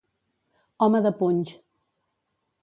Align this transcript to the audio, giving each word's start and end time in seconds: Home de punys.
Home 0.85 1.01
de 1.07 1.11
punys. 1.19 1.53